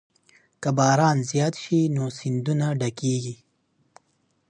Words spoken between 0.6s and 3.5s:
که باران زیات شي نو سیندونه ډکېږي.